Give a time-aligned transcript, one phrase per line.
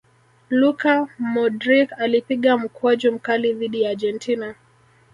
[0.49, 4.55] luka modric alipiga mkwaju mkali dhidi ya argentina